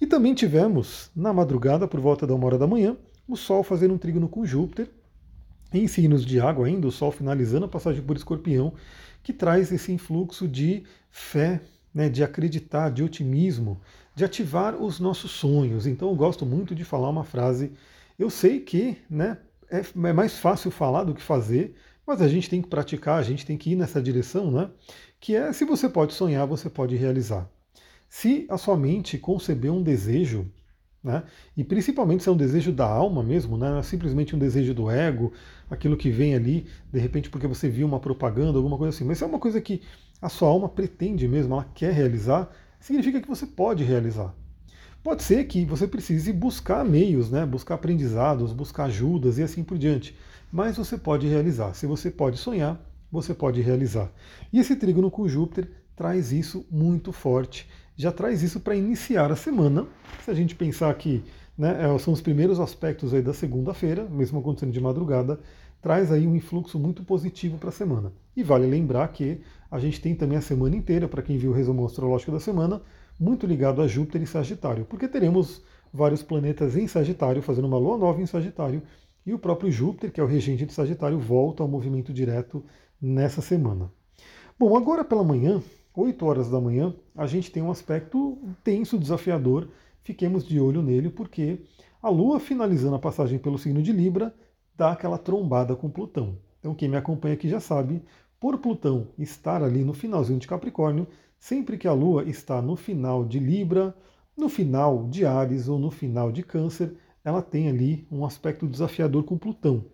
E 0.00 0.06
também 0.06 0.34
tivemos, 0.34 1.10
na 1.14 1.32
madrugada, 1.32 1.86
por 1.86 2.00
volta 2.00 2.26
da 2.26 2.34
uma 2.34 2.46
hora 2.46 2.58
da 2.58 2.66
manhã, 2.66 2.96
o 3.28 3.36
Sol 3.36 3.62
fazendo 3.62 3.94
um 3.94 3.98
trígono 3.98 4.28
com 4.28 4.46
Júpiter, 4.46 4.90
em 5.72 5.86
signos 5.86 6.24
de 6.24 6.40
água 6.40 6.66
ainda, 6.66 6.86
o 6.86 6.90
Sol 6.90 7.12
finalizando 7.12 7.66
a 7.66 7.68
passagem 7.68 8.02
por 8.02 8.16
Escorpião, 8.16 8.72
que 9.22 9.32
traz 9.32 9.70
esse 9.70 9.92
influxo 9.92 10.48
de 10.48 10.84
fé, 11.10 11.60
né, 11.94 12.08
de 12.08 12.24
acreditar, 12.24 12.90
de 12.90 13.02
otimismo, 13.02 13.80
de 14.14 14.24
ativar 14.24 14.74
os 14.74 14.98
nossos 14.98 15.32
sonhos. 15.32 15.86
Então 15.86 16.08
eu 16.08 16.16
gosto 16.16 16.46
muito 16.46 16.74
de 16.74 16.84
falar 16.84 17.10
uma 17.10 17.24
frase. 17.24 17.72
Eu 18.18 18.30
sei 18.30 18.60
que 18.60 18.96
né, 19.08 19.38
é, 19.70 19.80
é 19.80 20.12
mais 20.12 20.38
fácil 20.38 20.70
falar 20.70 21.04
do 21.04 21.14
que 21.14 21.22
fazer, 21.22 21.74
mas 22.06 22.22
a 22.22 22.28
gente 22.28 22.48
tem 22.48 22.62
que 22.62 22.68
praticar, 22.68 23.18
a 23.18 23.22
gente 23.22 23.46
tem 23.46 23.56
que 23.56 23.70
ir 23.70 23.76
nessa 23.76 24.02
direção, 24.02 24.50
né? 24.50 24.70
Que 25.20 25.36
é 25.36 25.52
se 25.52 25.64
você 25.64 25.88
pode 25.88 26.14
sonhar, 26.14 26.46
você 26.46 26.68
pode 26.68 26.96
realizar. 26.96 27.48
Se 28.12 28.44
a 28.48 28.58
sua 28.58 28.76
mente 28.76 29.16
concebeu 29.16 29.72
um 29.72 29.84
desejo, 29.84 30.44
né, 31.02 31.22
e 31.56 31.62
principalmente 31.62 32.24
se 32.24 32.28
é 32.28 32.32
um 32.32 32.36
desejo 32.36 32.72
da 32.72 32.84
alma 32.84 33.22
mesmo, 33.22 33.56
né, 33.56 33.70
não 33.70 33.78
é 33.78 33.82
simplesmente 33.84 34.34
um 34.34 34.38
desejo 34.38 34.74
do 34.74 34.90
ego, 34.90 35.32
aquilo 35.70 35.96
que 35.96 36.10
vem 36.10 36.34
ali, 36.34 36.66
de 36.92 36.98
repente 36.98 37.30
porque 37.30 37.46
você 37.46 37.68
viu 37.68 37.86
uma 37.86 38.00
propaganda, 38.00 38.58
alguma 38.58 38.76
coisa 38.76 38.94
assim, 38.94 39.04
mas 39.04 39.18
se 39.18 39.24
é 39.24 39.26
uma 39.28 39.38
coisa 39.38 39.60
que 39.60 39.80
a 40.20 40.28
sua 40.28 40.48
alma 40.48 40.68
pretende 40.68 41.28
mesmo, 41.28 41.54
ela 41.54 41.64
quer 41.72 41.92
realizar, 41.92 42.50
significa 42.80 43.20
que 43.20 43.28
você 43.28 43.46
pode 43.46 43.84
realizar. 43.84 44.34
Pode 45.04 45.22
ser 45.22 45.44
que 45.44 45.64
você 45.64 45.86
precise 45.86 46.32
buscar 46.32 46.84
meios, 46.84 47.30
né, 47.30 47.46
buscar 47.46 47.76
aprendizados, 47.76 48.52
buscar 48.52 48.86
ajudas 48.86 49.38
e 49.38 49.44
assim 49.44 49.62
por 49.62 49.78
diante, 49.78 50.18
mas 50.50 50.76
você 50.76 50.98
pode 50.98 51.28
realizar. 51.28 51.74
Se 51.74 51.86
você 51.86 52.10
pode 52.10 52.38
sonhar, 52.38 52.84
você 53.10 53.32
pode 53.32 53.60
realizar. 53.60 54.12
E 54.52 54.58
esse 54.58 54.74
trígono 54.74 55.12
com 55.12 55.28
Júpiter 55.28 55.70
traz 55.94 56.32
isso 56.32 56.66
muito 56.70 57.12
forte 57.12 57.68
já 58.00 58.10
traz 58.10 58.42
isso 58.42 58.60
para 58.60 58.74
iniciar 58.74 59.30
a 59.30 59.36
semana. 59.36 59.86
Se 60.24 60.30
a 60.30 60.34
gente 60.34 60.54
pensar 60.54 60.92
que 60.94 61.22
né, 61.56 61.76
é, 61.84 61.98
são 61.98 62.14
os 62.14 62.20
primeiros 62.22 62.58
aspectos 62.58 63.12
aí 63.12 63.20
da 63.20 63.34
segunda-feira, 63.34 64.04
mesmo 64.04 64.38
acontecendo 64.38 64.72
de 64.72 64.80
madrugada, 64.80 65.38
traz 65.82 66.10
aí 66.10 66.26
um 66.26 66.34
influxo 66.34 66.78
muito 66.78 67.04
positivo 67.04 67.58
para 67.58 67.68
a 67.68 67.72
semana. 67.72 68.10
E 68.34 68.42
vale 68.42 68.66
lembrar 68.66 69.06
que 69.08 69.42
a 69.70 69.78
gente 69.78 70.00
tem 70.00 70.14
também 70.14 70.38
a 70.38 70.40
semana 70.40 70.74
inteira, 70.74 71.06
para 71.06 71.20
quem 71.20 71.36
viu 71.36 71.50
o 71.50 71.54
resumo 71.54 71.84
astrológico 71.84 72.32
da 72.32 72.40
semana, 72.40 72.80
muito 73.18 73.46
ligado 73.46 73.82
a 73.82 73.86
Júpiter 73.86 74.22
e 74.22 74.26
Sagitário, 74.26 74.86
porque 74.86 75.06
teremos 75.06 75.62
vários 75.92 76.22
planetas 76.22 76.76
em 76.76 76.86
Sagitário 76.86 77.42
fazendo 77.42 77.66
uma 77.66 77.78
lua 77.78 77.98
nova 77.98 78.22
em 78.22 78.26
Sagitário, 78.26 78.82
e 79.26 79.34
o 79.34 79.38
próprio 79.38 79.70
Júpiter, 79.70 80.10
que 80.10 80.20
é 80.20 80.24
o 80.24 80.26
regente 80.26 80.64
de 80.64 80.72
Sagitário, 80.72 81.18
volta 81.18 81.62
ao 81.62 81.68
movimento 81.68 82.14
direto 82.14 82.64
nessa 83.00 83.42
semana. 83.42 83.92
Bom, 84.58 84.74
agora 84.74 85.04
pela 85.04 85.22
manhã, 85.22 85.62
8 86.00 86.24
horas 86.24 86.50
da 86.50 86.60
manhã, 86.60 86.94
a 87.14 87.26
gente 87.26 87.50
tem 87.50 87.62
um 87.62 87.70
aspecto 87.70 88.38
tenso, 88.64 88.98
desafiador. 88.98 89.68
Fiquemos 90.02 90.46
de 90.46 90.58
olho 90.58 90.82
nele, 90.82 91.10
porque 91.10 91.60
a 92.02 92.08
Lua, 92.08 92.40
finalizando 92.40 92.96
a 92.96 92.98
passagem 92.98 93.38
pelo 93.38 93.58
signo 93.58 93.82
de 93.82 93.92
Libra, 93.92 94.34
dá 94.76 94.92
aquela 94.92 95.18
trombada 95.18 95.76
com 95.76 95.90
Plutão. 95.90 96.38
Então, 96.58 96.74
quem 96.74 96.88
me 96.88 96.96
acompanha 96.96 97.34
aqui 97.34 97.48
já 97.48 97.60
sabe, 97.60 98.02
por 98.38 98.58
Plutão 98.58 99.08
estar 99.18 99.62
ali 99.62 99.84
no 99.84 99.92
finalzinho 99.92 100.38
de 100.38 100.48
Capricórnio, 100.48 101.06
sempre 101.38 101.76
que 101.76 101.86
a 101.86 101.92
Lua 101.92 102.24
está 102.24 102.62
no 102.62 102.76
final 102.76 103.24
de 103.24 103.38
Libra, 103.38 103.94
no 104.34 104.48
final 104.48 105.06
de 105.08 105.26
Ares 105.26 105.68
ou 105.68 105.78
no 105.78 105.90
final 105.90 106.32
de 106.32 106.42
Câncer, 106.42 106.94
ela 107.22 107.42
tem 107.42 107.68
ali 107.68 108.06
um 108.10 108.24
aspecto 108.24 108.66
desafiador 108.66 109.24
com 109.24 109.36
Plutão. 109.36 109.84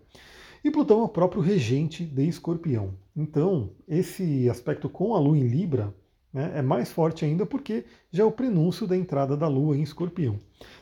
E 0.67 0.69
Plutão 0.69 0.99
é 0.99 1.03
o 1.03 1.07
próprio 1.07 1.41
regente 1.41 2.03
de 2.03 2.27
Escorpião. 2.27 2.93
Então, 3.15 3.71
esse 3.87 4.49
aspecto 4.49 4.89
com 4.89 5.15
a 5.15 5.19
Lua 5.19 5.37
em 5.37 5.47
Libra 5.47 5.95
né, 6.33 6.51
é 6.55 6.61
mais 6.61 6.91
forte 6.91 7.23
ainda 7.23 7.45
porque 7.45 7.85
já 8.11 8.23
é 8.23 8.25
o 8.25 8.31
prenúncio 8.33 8.85
da 8.85 8.97
entrada 8.97 9.37
da 9.37 9.47
Lua 9.47 9.77
em 9.77 9.81
Escorpião. 9.81 10.37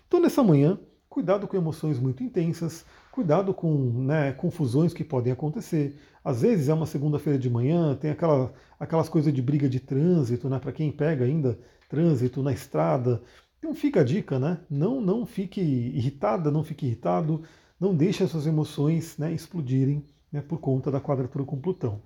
Então, 0.08 0.20
nessa 0.20 0.42
manhã, 0.42 0.80
cuidado 1.08 1.48
com 1.48 1.56
emoções 1.56 2.00
muito 2.00 2.24
intensas, 2.24 2.84
cuidado 3.12 3.54
com 3.54 3.76
né, 4.02 4.32
confusões 4.32 4.92
que 4.92 5.04
podem 5.04 5.32
acontecer. 5.32 5.96
Às 6.24 6.42
vezes 6.42 6.68
é 6.68 6.74
uma 6.74 6.88
segunda-feira 6.88 7.38
de 7.38 7.48
manhã, 7.48 7.96
tem 7.96 8.10
aquela, 8.10 8.52
aquelas 8.80 9.08
coisas 9.08 9.32
de 9.32 9.40
briga 9.40 9.70
de 9.70 9.80
trânsito, 9.80 10.50
né, 10.50 10.58
para 10.58 10.72
quem 10.72 10.92
pega 10.92 11.26
ainda 11.26 11.60
trânsito 11.88 12.42
na 12.42 12.52
estrada. 12.52 13.22
Então 13.60 13.76
fica 13.76 14.02
a 14.02 14.04
dica, 14.04 14.40
né? 14.40 14.58
Não, 14.68 15.00
não 15.00 15.28
fique 15.28 15.62
irritada, 15.62 16.50
não 16.50 16.64
fique 16.64 16.88
irritado 16.88 17.44
não 17.80 17.95
deixe 17.95 18.24
as 18.24 18.31
suas 18.31 18.48
emoções 18.48 19.18
né, 19.18 19.33
explodirem 19.33 20.04
né, 20.31 20.42
por 20.42 20.60
conta 20.60 20.92
da 20.92 21.01
quadratura 21.01 21.44
com 21.44 21.60
Plutão. 21.60 22.01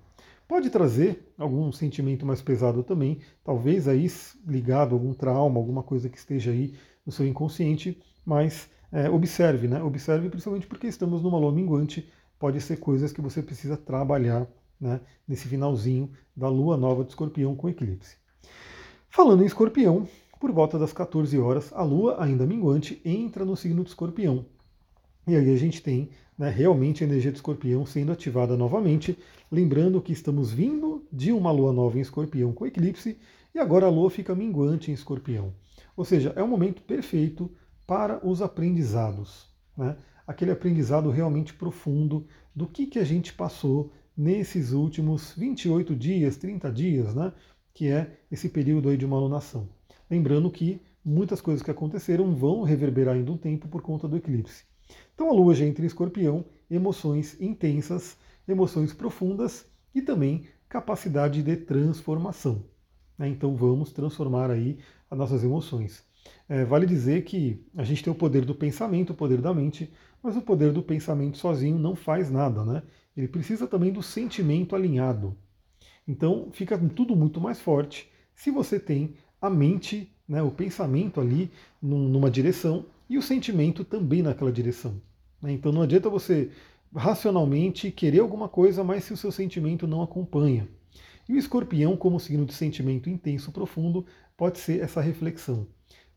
Pode 0.47 0.69
trazer 0.69 1.31
algum 1.37 1.71
sentimento 1.71 2.25
mais 2.25 2.41
pesado 2.41 2.81
também, 2.81 3.19
talvez 3.43 3.87
aí 3.87 4.07
ligado 4.47 4.91
a 4.91 4.95
algum 4.95 5.13
trauma, 5.13 5.59
alguma 5.59 5.83
coisa 5.83 6.09
que 6.09 6.17
esteja 6.17 6.49
aí 6.51 6.73
no 7.05 7.11
seu 7.11 7.27
inconsciente, 7.27 8.01
mas 8.25 8.67
é, 8.91 9.09
observe, 9.09 9.67
né? 9.67 9.81
Observe 9.83 10.27
principalmente 10.27 10.65
porque 10.65 10.87
estamos 10.87 11.21
numa 11.21 11.37
lua 11.37 11.51
minguante, 11.51 12.09
pode 12.39 12.59
ser 12.61 12.77
coisas 12.77 13.13
que 13.13 13.21
você 13.21 13.43
precisa 13.43 13.77
trabalhar 13.77 14.47
né, 14.81 15.01
nesse 15.27 15.47
finalzinho 15.47 16.11
da 16.35 16.49
lua 16.49 16.77
nova 16.77 17.03
de 17.03 17.11
escorpião 17.11 17.55
com 17.55 17.69
eclipse. 17.69 18.17
Falando 19.09 19.43
em 19.43 19.45
escorpião, 19.45 20.07
por 20.39 20.51
volta 20.51 20.79
das 20.79 20.93
14 20.93 21.37
horas, 21.37 21.71
a 21.73 21.83
lua, 21.83 22.23
ainda 22.23 22.47
minguante, 22.47 23.01
entra 23.03 23.43
no 23.43 23.55
signo 23.55 23.83
de 23.83 23.89
escorpião. 23.89 24.45
E 25.29 25.35
aí 25.35 25.53
a 25.53 25.55
gente 25.55 25.83
tem 25.83 26.09
né, 26.35 26.49
realmente 26.49 27.03
a 27.03 27.07
energia 27.07 27.31
de 27.31 27.37
escorpião 27.37 27.85
sendo 27.85 28.11
ativada 28.11 28.57
novamente. 28.57 29.15
Lembrando 29.51 30.01
que 30.01 30.11
estamos 30.11 30.51
vindo 30.51 31.05
de 31.13 31.31
uma 31.31 31.51
lua 31.51 31.71
nova 31.71 31.99
em 31.99 32.01
escorpião 32.01 32.51
com 32.51 32.65
eclipse 32.65 33.15
e 33.53 33.59
agora 33.59 33.85
a 33.85 33.91
lua 33.91 34.09
fica 34.09 34.33
minguante 34.33 34.89
em 34.89 34.93
escorpião. 34.95 35.53
Ou 35.95 36.03
seja, 36.03 36.33
é 36.35 36.41
um 36.41 36.47
momento 36.47 36.81
perfeito 36.81 37.51
para 37.85 38.25
os 38.27 38.41
aprendizados. 38.41 39.45
Né? 39.77 39.95
Aquele 40.25 40.49
aprendizado 40.49 41.11
realmente 41.11 41.53
profundo 41.53 42.25
do 42.55 42.65
que, 42.65 42.87
que 42.87 42.97
a 42.97 43.05
gente 43.05 43.31
passou 43.31 43.91
nesses 44.17 44.71
últimos 44.71 45.33
28 45.37 45.95
dias, 45.95 46.37
30 46.37 46.71
dias, 46.71 47.13
né? 47.13 47.31
que 47.71 47.87
é 47.87 48.17
esse 48.31 48.49
período 48.49 48.89
aí 48.89 48.97
de 48.97 49.05
uma 49.05 49.17
alunação. 49.17 49.69
Lembrando 50.09 50.49
que 50.49 50.81
muitas 51.05 51.39
coisas 51.39 51.61
que 51.61 51.69
aconteceram 51.69 52.35
vão 52.35 52.63
reverberar 52.63 53.13
ainda 53.13 53.31
um 53.31 53.37
tempo 53.37 53.67
por 53.67 53.83
conta 53.83 54.07
do 54.07 54.17
eclipse. 54.17 54.68
Então 55.19 55.29
a 55.29 55.33
lua 55.33 55.53
já 55.53 55.65
entra 55.65 55.83
em 55.83 55.85
escorpião, 55.85 56.45
emoções 56.71 57.35
intensas, 57.41 58.15
emoções 58.47 58.93
profundas 58.93 59.65
e 59.93 60.01
também 60.01 60.45
capacidade 60.69 61.43
de 61.43 61.57
transformação. 61.57 62.63
Né? 63.17 63.27
Então 63.27 63.53
vamos 63.53 63.91
transformar 63.91 64.49
aí 64.49 64.79
as 65.11 65.17
nossas 65.17 65.43
emoções. 65.43 66.05
É, 66.47 66.63
vale 66.63 66.85
dizer 66.85 67.25
que 67.25 67.61
a 67.75 67.83
gente 67.83 68.01
tem 68.01 68.13
o 68.13 68.15
poder 68.15 68.45
do 68.45 68.55
pensamento, 68.55 69.09
o 69.09 69.13
poder 69.13 69.41
da 69.41 69.53
mente, 69.53 69.91
mas 70.23 70.37
o 70.37 70.41
poder 70.41 70.71
do 70.71 70.81
pensamento 70.81 71.37
sozinho 71.37 71.77
não 71.77 71.97
faz 71.97 72.31
nada, 72.31 72.63
né? 72.63 72.81
Ele 73.13 73.27
precisa 73.27 73.67
também 73.67 73.91
do 73.91 74.01
sentimento 74.01 74.73
alinhado. 74.73 75.35
Então 76.07 76.47
fica 76.53 76.77
tudo 76.95 77.13
muito 77.13 77.41
mais 77.41 77.59
forte 77.59 78.09
se 78.33 78.51
você 78.51 78.79
tem 78.79 79.15
a 79.41 79.49
mente, 79.49 80.15
né, 80.25 80.41
o 80.41 80.49
pensamento 80.49 81.19
ali 81.19 81.51
numa 81.81 82.31
direção 82.31 82.85
e 83.09 83.17
o 83.17 83.21
sentimento 83.21 83.83
também 83.83 84.21
naquela 84.21 84.49
direção. 84.49 85.08
Né? 85.41 85.53
Então 85.53 85.71
não 85.71 85.81
adianta 85.81 86.09
você 86.09 86.49
racionalmente 86.95 87.91
querer 87.91 88.19
alguma 88.19 88.49
coisa, 88.49 88.83
mas 88.83 89.03
se 89.03 89.13
o 89.13 89.17
seu 89.17 89.31
sentimento 89.31 89.87
não 89.87 90.01
acompanha. 90.01 90.67
E 91.27 91.33
o 91.33 91.37
escorpião, 91.37 91.95
como 91.95 92.19
signo 92.19 92.45
de 92.45 92.53
sentimento 92.53 93.09
intenso 93.09 93.51
profundo, 93.51 94.05
pode 94.35 94.57
ser 94.57 94.81
essa 94.81 94.99
reflexão. 94.99 95.67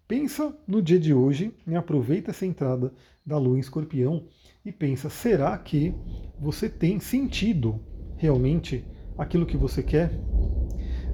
Pensa 0.08 0.56
no 0.66 0.80
dia 0.80 0.98
de 0.98 1.12
hoje, 1.12 1.54
e 1.66 1.74
aproveita 1.74 2.30
essa 2.30 2.46
entrada 2.46 2.92
da 3.24 3.38
lua 3.38 3.56
em 3.56 3.60
escorpião 3.60 4.24
e 4.64 4.72
pensa, 4.72 5.08
será 5.08 5.56
que 5.58 5.94
você 6.38 6.68
tem 6.68 6.98
sentido 7.00 7.80
realmente 8.16 8.84
aquilo 9.16 9.46
que 9.46 9.56
você 9.56 9.82
quer? 9.82 10.18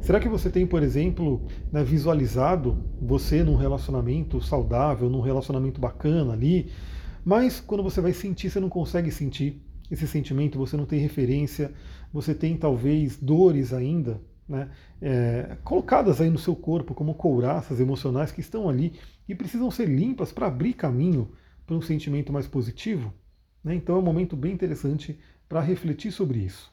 Será 0.01 0.21
que 0.21 0.29
você 0.29 0.49
tem, 0.49 0.67
por 0.67 0.83
exemplo, 0.83 1.47
né, 1.73 1.83
visualizado 1.83 2.85
você 3.01 3.43
num 3.43 3.57
relacionamento 3.57 4.41
saudável, 4.41 5.11
num 5.11 5.21
relacionamento 5.21 5.81
bacana 5.81 6.33
ali, 6.33 6.71
mas 7.25 7.61
quando 7.61 7.83
você 7.83 8.01
vai 8.01 8.13
sentir, 8.13 8.51
você 8.51 8.61
não 8.61 8.69
consegue 8.69 9.11
sentir 9.11 9.63
esse 9.91 10.07
sentimento, 10.07 10.59
você 10.59 10.77
não 10.77 10.85
tem 10.85 11.01
referência, 11.01 11.73
você 12.13 12.35
tem 12.35 12.57
talvez 12.57 13.17
dores 13.17 13.73
ainda, 13.73 14.21
né, 14.49 14.71
é, 15.01 15.57
colocadas 15.63 16.21
aí 16.21 16.31
no 16.31 16.39
seu 16.39 16.57
corpo 16.57 16.95
como 16.95 17.15
couraças 17.15 17.81
emocionais 17.81 18.33
que 18.33 18.41
estão 18.41 18.69
ali 18.69 18.95
e 19.29 19.35
precisam 19.35 19.71
ser 19.71 19.87
limpas 19.87 20.33
para 20.33 20.47
abrir 20.47 20.73
caminho 20.73 21.31
para 21.67 21.77
um 21.77 21.83
sentimento 21.83 22.33
mais 22.33 22.47
positivo. 22.47 23.13
Né? 23.63 23.75
Então 23.75 23.97
é 23.97 23.99
um 23.99 24.03
momento 24.03 24.37
bem 24.37 24.53
interessante 24.53 25.19
para 25.49 25.61
refletir 25.61 26.13
sobre 26.13 26.39
isso. 26.39 26.73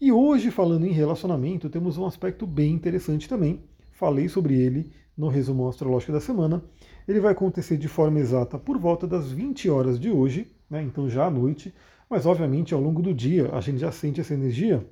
E 0.00 0.12
hoje, 0.12 0.50
falando 0.50 0.86
em 0.86 0.92
relacionamento, 0.92 1.70
temos 1.70 1.96
um 1.96 2.04
aspecto 2.04 2.46
bem 2.46 2.72
interessante 2.74 3.28
também. 3.28 3.60
Falei 3.92 4.28
sobre 4.28 4.54
ele 4.54 4.92
no 5.16 5.28
resumo 5.28 5.68
astrológico 5.68 6.12
da 6.12 6.20
semana. 6.20 6.62
Ele 7.06 7.20
vai 7.20 7.32
acontecer 7.32 7.76
de 7.76 7.88
forma 7.88 8.18
exata 8.18 8.58
por 8.58 8.78
volta 8.78 9.06
das 9.06 9.30
20 9.30 9.68
horas 9.68 10.00
de 10.00 10.10
hoje, 10.10 10.50
né? 10.70 10.82
então 10.82 11.08
já 11.08 11.26
à 11.26 11.30
noite, 11.30 11.74
mas 12.08 12.26
obviamente 12.26 12.72
ao 12.72 12.80
longo 12.80 13.02
do 13.02 13.12
dia 13.12 13.50
a 13.52 13.60
gente 13.60 13.78
já 13.78 13.92
sente 13.92 14.20
essa 14.20 14.34
energia, 14.34 14.86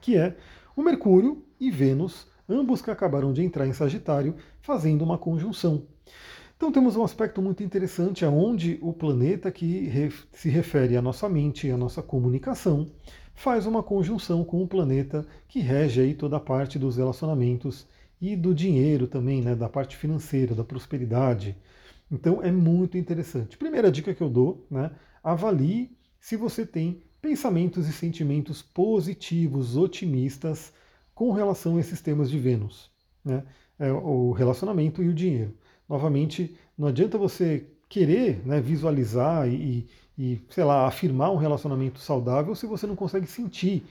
que 0.00 0.16
é 0.16 0.36
o 0.76 0.82
Mercúrio 0.82 1.44
e 1.58 1.70
Vênus, 1.70 2.26
ambos 2.48 2.82
que 2.82 2.90
acabaram 2.90 3.32
de 3.32 3.42
entrar 3.42 3.66
em 3.66 3.72
Sagitário, 3.72 4.34
fazendo 4.60 5.02
uma 5.02 5.18
conjunção. 5.18 5.86
Então 6.56 6.70
temos 6.70 6.96
um 6.96 7.02
aspecto 7.02 7.42
muito 7.42 7.62
interessante 7.62 8.24
aonde 8.24 8.78
o 8.80 8.92
planeta 8.92 9.50
que 9.50 9.90
se 10.32 10.48
refere 10.48 10.96
à 10.96 11.02
nossa 11.02 11.28
mente, 11.28 11.70
à 11.70 11.76
nossa 11.76 12.02
comunicação, 12.02 12.86
faz 13.34 13.66
uma 13.66 13.82
conjunção 13.82 14.44
com 14.44 14.62
o 14.62 14.68
planeta 14.68 15.26
que 15.48 15.58
rege 15.58 16.00
aí 16.00 16.14
toda 16.14 16.36
a 16.36 16.40
parte 16.40 16.78
dos 16.78 16.96
relacionamentos 16.96 17.86
e 18.24 18.36
do 18.36 18.54
dinheiro 18.54 19.06
também, 19.06 19.42
né, 19.42 19.54
da 19.54 19.68
parte 19.68 19.96
financeira, 19.96 20.54
da 20.54 20.64
prosperidade. 20.64 21.56
Então 22.10 22.42
é 22.42 22.50
muito 22.50 22.96
interessante. 22.96 23.58
Primeira 23.58 23.90
dica 23.92 24.14
que 24.14 24.22
eu 24.22 24.30
dou, 24.30 24.66
né, 24.70 24.90
avalie 25.22 25.96
se 26.20 26.36
você 26.36 26.64
tem 26.64 27.02
pensamentos 27.20 27.88
e 27.88 27.92
sentimentos 27.92 28.62
positivos, 28.62 29.76
otimistas 29.76 30.72
com 31.14 31.32
relação 31.32 31.76
a 31.76 31.80
esses 31.80 32.00
temas 32.00 32.30
de 32.30 32.38
Vênus, 32.38 32.90
né, 33.24 33.44
é, 33.78 33.92
o 33.92 34.32
relacionamento 34.32 35.02
e 35.02 35.08
o 35.08 35.14
dinheiro. 35.14 35.54
Novamente, 35.88 36.56
não 36.78 36.88
adianta 36.88 37.18
você 37.18 37.66
querer 37.88 38.40
né, 38.46 38.60
visualizar 38.60 39.46
e, 39.48 39.86
e, 40.18 40.40
sei 40.48 40.64
lá, 40.64 40.86
afirmar 40.86 41.30
um 41.30 41.36
relacionamento 41.36 41.98
saudável 41.98 42.54
se 42.54 42.66
você 42.66 42.86
não 42.86 42.96
consegue 42.96 43.26
sentir 43.26 43.84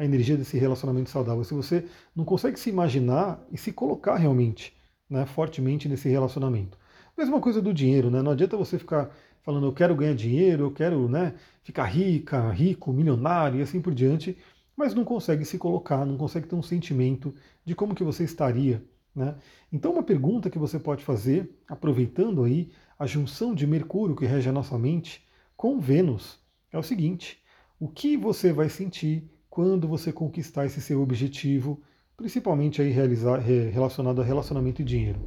a 0.00 0.04
energia 0.04 0.34
desse 0.34 0.56
relacionamento 0.56 1.10
saudável, 1.10 1.44
se 1.44 1.52
você 1.52 1.84
não 2.16 2.24
consegue 2.24 2.58
se 2.58 2.70
imaginar 2.70 3.38
e 3.52 3.58
se 3.58 3.70
colocar 3.70 4.16
realmente 4.16 4.74
né, 5.10 5.26
fortemente 5.26 5.90
nesse 5.90 6.08
relacionamento. 6.08 6.78
Mesma 7.18 7.38
coisa 7.38 7.60
do 7.60 7.74
dinheiro, 7.74 8.10
né? 8.10 8.22
Não 8.22 8.32
adianta 8.32 8.56
você 8.56 8.78
ficar 8.78 9.14
falando 9.42 9.66
eu 9.66 9.74
quero 9.74 9.94
ganhar 9.94 10.14
dinheiro, 10.14 10.64
eu 10.64 10.70
quero 10.70 11.06
né, 11.06 11.34
ficar 11.62 11.84
rica, 11.84 12.50
rico, 12.50 12.94
milionário 12.94 13.60
e 13.60 13.62
assim 13.62 13.78
por 13.78 13.92
diante, 13.92 14.38
mas 14.74 14.94
não 14.94 15.04
consegue 15.04 15.44
se 15.44 15.58
colocar, 15.58 16.06
não 16.06 16.16
consegue 16.16 16.48
ter 16.48 16.54
um 16.54 16.62
sentimento 16.62 17.34
de 17.62 17.74
como 17.74 17.94
que 17.94 18.02
você 18.02 18.24
estaria. 18.24 18.82
Né? 19.14 19.34
Então 19.70 19.92
uma 19.92 20.02
pergunta 20.02 20.48
que 20.48 20.58
você 20.58 20.78
pode 20.78 21.04
fazer, 21.04 21.60
aproveitando 21.68 22.42
aí 22.42 22.70
a 22.98 23.04
junção 23.04 23.54
de 23.54 23.66
Mercúrio 23.66 24.16
que 24.16 24.24
rege 24.24 24.48
a 24.48 24.52
nossa 24.52 24.78
mente, 24.78 25.22
com 25.58 25.78
Vênus 25.78 26.38
é 26.72 26.78
o 26.78 26.82
seguinte: 26.82 27.38
o 27.78 27.86
que 27.86 28.16
você 28.16 28.50
vai 28.50 28.70
sentir 28.70 29.28
quando 29.50 29.88
você 29.88 30.12
conquistar 30.12 30.64
esse 30.64 30.80
seu 30.80 31.02
objetivo, 31.02 31.82
principalmente 32.16 32.80
aí 32.80 32.90
realizar, 32.90 33.38
relacionado 33.38 34.22
a 34.22 34.24
relacionamento 34.24 34.80
e 34.80 34.84
dinheiro? 34.84 35.18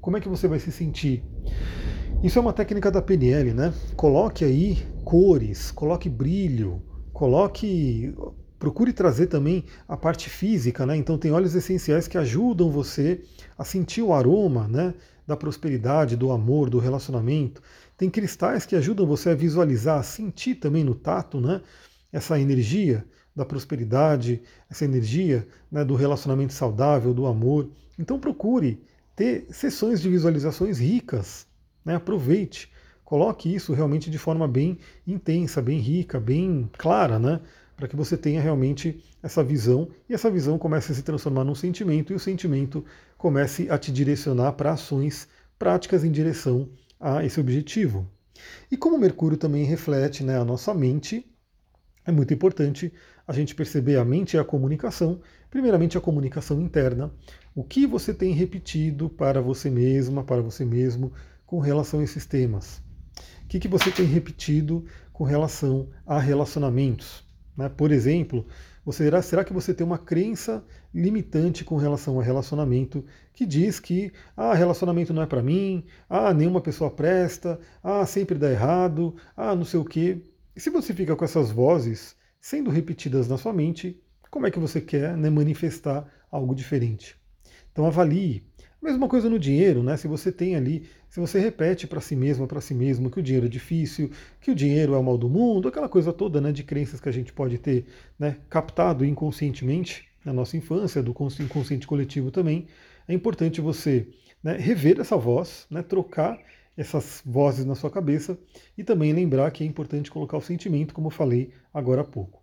Como 0.00 0.16
é 0.16 0.20
que 0.20 0.28
você 0.28 0.48
vai 0.48 0.58
se 0.58 0.72
sentir? 0.72 1.22
Isso 2.24 2.40
é 2.40 2.42
uma 2.42 2.52
técnica 2.52 2.90
da 2.90 3.00
PNL, 3.00 3.54
né? 3.54 3.72
Coloque 3.94 4.44
aí 4.44 4.84
cores, 5.04 5.70
coloque 5.70 6.08
brilho, 6.08 6.82
coloque 7.12 8.12
procure 8.58 8.92
trazer 8.92 9.26
também 9.26 9.64
a 9.88 9.96
parte 9.96 10.28
física, 10.28 10.84
né? 10.84 10.96
Então 10.96 11.16
tem 11.16 11.32
óleos 11.32 11.54
essenciais 11.54 12.08
que 12.08 12.18
ajudam 12.18 12.70
você 12.70 13.22
a 13.56 13.64
sentir 13.64 14.02
o 14.02 14.12
aroma, 14.12 14.68
né, 14.68 14.94
da 15.26 15.36
prosperidade, 15.36 16.16
do 16.16 16.30
amor, 16.30 16.70
do 16.70 16.78
relacionamento. 16.78 17.60
Tem 17.96 18.08
cristais 18.08 18.64
que 18.64 18.76
ajudam 18.76 19.06
você 19.06 19.30
a 19.30 19.34
visualizar, 19.34 19.98
a 19.98 20.02
sentir 20.04 20.56
também 20.56 20.84
no 20.84 20.94
tato, 20.94 21.40
né, 21.40 21.60
essa 22.12 22.38
energia 22.38 23.04
da 23.34 23.44
prosperidade, 23.44 24.42
essa 24.70 24.84
energia 24.84 25.46
né, 25.70 25.84
do 25.84 25.94
relacionamento 25.94 26.52
saudável, 26.52 27.14
do 27.14 27.26
amor. 27.26 27.70
Então 27.98 28.18
procure 28.18 28.82
ter 29.14 29.46
sessões 29.50 30.00
de 30.00 30.08
visualizações 30.08 30.78
ricas, 30.78 31.46
né? 31.84 31.96
Aproveite, 31.96 32.70
coloque 33.04 33.52
isso 33.52 33.72
realmente 33.72 34.10
de 34.10 34.18
forma 34.18 34.46
bem 34.46 34.78
intensa, 35.06 35.60
bem 35.60 35.78
rica, 35.78 36.20
bem 36.20 36.70
clara, 36.78 37.18
né? 37.18 37.40
para 37.82 37.88
que 37.88 37.96
você 37.96 38.16
tenha 38.16 38.40
realmente 38.40 39.02
essa 39.20 39.42
visão 39.42 39.88
e 40.08 40.14
essa 40.14 40.30
visão 40.30 40.56
comece 40.56 40.92
a 40.92 40.94
se 40.94 41.02
transformar 41.02 41.42
num 41.42 41.54
sentimento 41.54 42.12
e 42.12 42.16
o 42.16 42.20
sentimento 42.20 42.84
comece 43.18 43.68
a 43.68 43.76
te 43.76 43.90
direcionar 43.90 44.52
para 44.52 44.72
ações 44.72 45.26
práticas 45.58 46.04
em 46.04 46.10
direção 46.12 46.68
a 47.00 47.24
esse 47.24 47.40
objetivo. 47.40 48.08
E 48.70 48.76
como 48.76 48.98
Mercúrio 48.98 49.36
também 49.36 49.64
reflete 49.64 50.22
né, 50.22 50.38
a 50.38 50.44
nossa 50.44 50.72
mente, 50.72 51.26
é 52.04 52.12
muito 52.12 52.34
importante 52.34 52.92
a 53.26 53.32
gente 53.32 53.54
perceber 53.54 53.96
a 53.96 54.04
mente 54.04 54.34
e 54.34 54.38
a 54.38 54.44
comunicação. 54.44 55.20
Primeiramente, 55.50 55.96
a 55.96 56.00
comunicação 56.00 56.60
interna. 56.60 57.12
O 57.54 57.62
que 57.62 57.86
você 57.86 58.12
tem 58.12 58.32
repetido 58.32 59.08
para 59.08 59.40
você 59.40 59.70
mesma, 59.70 60.24
para 60.24 60.40
você 60.40 60.64
mesmo, 60.64 61.12
com 61.46 61.60
relação 61.60 62.00
a 62.00 62.04
esses 62.04 62.26
temas? 62.26 62.82
O 63.44 63.48
que, 63.48 63.60
que 63.60 63.68
você 63.68 63.90
tem 63.90 64.06
repetido 64.06 64.84
com 65.12 65.24
relação 65.24 65.88
a 66.06 66.18
relacionamentos? 66.18 67.24
Né? 67.56 67.68
Por 67.68 67.92
exemplo, 67.92 68.46
você 68.84 69.04
será, 69.04 69.22
será 69.22 69.44
que 69.44 69.52
você 69.52 69.72
tem 69.72 69.86
uma 69.86 69.98
crença 69.98 70.64
limitante 70.92 71.64
com 71.64 71.76
relação 71.76 72.16
ao 72.16 72.20
relacionamento 72.20 73.04
que 73.32 73.46
diz 73.46 73.78
que 73.78 74.12
ah, 74.36 74.54
relacionamento 74.54 75.12
não 75.14 75.22
é 75.22 75.26
para 75.26 75.42
mim, 75.42 75.84
ah, 76.08 76.34
nenhuma 76.34 76.60
pessoa 76.60 76.90
presta, 76.90 77.60
ah, 77.82 78.04
sempre 78.04 78.36
dá 78.36 78.50
errado, 78.50 79.14
ah, 79.36 79.54
não 79.54 79.64
sei 79.64 79.78
o 79.78 79.84
quê. 79.84 80.20
E 80.54 80.60
se 80.60 80.70
você 80.70 80.92
fica 80.92 81.16
com 81.16 81.24
essas 81.24 81.50
vozes 81.50 82.16
sendo 82.40 82.70
repetidas 82.70 83.28
na 83.28 83.38
sua 83.38 83.52
mente, 83.52 84.00
como 84.30 84.46
é 84.46 84.50
que 84.50 84.58
você 84.58 84.80
quer 84.80 85.16
né, 85.16 85.30
manifestar 85.30 86.08
algo 86.30 86.54
diferente? 86.54 87.16
Então 87.70 87.86
avalie 87.86 88.44
Mesma 88.82 89.06
coisa 89.06 89.30
no 89.30 89.38
dinheiro, 89.38 89.80
né? 89.80 89.96
Se 89.96 90.08
você 90.08 90.32
tem 90.32 90.56
ali, 90.56 90.88
se 91.08 91.20
você 91.20 91.38
repete 91.38 91.86
para 91.86 92.00
si 92.00 92.16
mesmo, 92.16 92.48
para 92.48 92.60
si 92.60 92.74
mesmo 92.74 93.08
que 93.08 93.20
o 93.20 93.22
dinheiro 93.22 93.46
é 93.46 93.48
difícil, 93.48 94.10
que 94.40 94.50
o 94.50 94.54
dinheiro 94.56 94.94
é 94.94 94.98
o 94.98 95.02
mal 95.04 95.16
do 95.16 95.28
mundo, 95.28 95.68
aquela 95.68 95.88
coisa 95.88 96.12
toda, 96.12 96.40
né, 96.40 96.50
de 96.50 96.64
crenças 96.64 97.00
que 97.00 97.08
a 97.08 97.12
gente 97.12 97.32
pode 97.32 97.58
ter, 97.58 97.86
né, 98.18 98.38
captado 98.50 99.04
inconscientemente 99.04 100.08
na 100.24 100.32
nossa 100.32 100.56
infância, 100.56 101.00
do 101.00 101.14
inconsciente 101.38 101.86
coletivo 101.86 102.32
também, 102.32 102.66
é 103.06 103.14
importante 103.14 103.60
você 103.60 104.08
né, 104.42 104.56
rever 104.56 104.98
essa 104.98 105.16
voz, 105.16 105.64
né, 105.70 105.80
trocar 105.80 106.36
essas 106.76 107.22
vozes 107.24 107.64
na 107.64 107.74
sua 107.74 107.90
cabeça 107.90 108.38
e 108.76 108.84
também 108.84 109.12
lembrar 109.12 109.50
que 109.50 109.64
é 109.64 109.66
importante 109.66 110.10
colocar 110.10 110.36
o 110.36 110.42
sentimento, 110.42 110.94
como 110.94 111.08
eu 111.08 111.10
falei 111.10 111.52
agora 111.72 112.02
há 112.02 112.04
pouco. 112.04 112.42